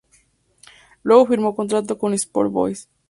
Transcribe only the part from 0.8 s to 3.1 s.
Luego firmó contrato con Sport Boys.